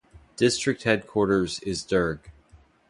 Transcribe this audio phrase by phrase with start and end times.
[0.35, 2.21] District headquarters is Durg.